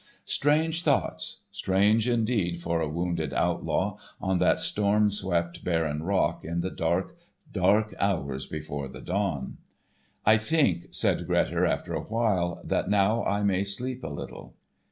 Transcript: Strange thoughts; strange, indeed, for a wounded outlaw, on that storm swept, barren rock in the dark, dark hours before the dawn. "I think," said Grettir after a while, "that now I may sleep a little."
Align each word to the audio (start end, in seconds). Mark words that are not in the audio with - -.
Strange 0.25 0.81
thoughts; 0.81 1.41
strange, 1.51 2.09
indeed, 2.09 2.59
for 2.59 2.81
a 2.81 2.89
wounded 2.89 3.33
outlaw, 3.35 3.97
on 4.19 4.39
that 4.39 4.59
storm 4.59 5.11
swept, 5.11 5.63
barren 5.63 6.01
rock 6.01 6.43
in 6.43 6.61
the 6.61 6.71
dark, 6.71 7.15
dark 7.53 7.93
hours 7.99 8.47
before 8.47 8.87
the 8.87 8.99
dawn. 8.99 9.57
"I 10.25 10.37
think," 10.37 10.87
said 10.89 11.27
Grettir 11.27 11.67
after 11.67 11.93
a 11.93 12.01
while, 12.01 12.61
"that 12.65 12.89
now 12.89 13.23
I 13.25 13.43
may 13.43 13.63
sleep 13.63 14.03
a 14.03 14.07
little." 14.07 14.55